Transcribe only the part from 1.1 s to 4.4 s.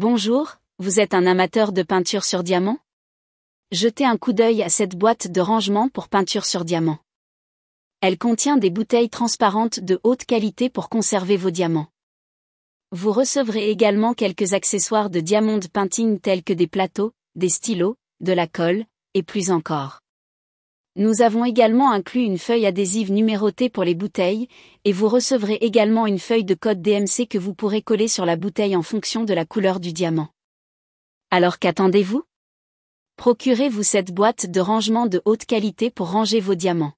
un amateur de peinture sur diamant? Jetez un coup